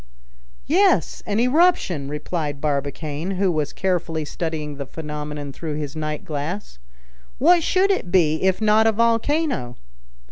"Yes, 0.65 1.21
an 1.27 1.39
eruption," 1.39 2.09
replied 2.09 2.59
Barbicane, 2.59 3.37
who 3.37 3.51
was 3.51 3.71
carefully 3.71 4.25
studying 4.25 4.77
the 4.77 4.87
phenomenon 4.87 5.53
through 5.53 5.75
his 5.75 5.95
night 5.95 6.25
glass. 6.25 6.79
"What 7.37 7.61
should 7.61 7.91
it 7.91 8.11
be, 8.11 8.41
if 8.41 8.59
not 8.61 8.87
a 8.87 8.91
volcano?" 8.93 9.75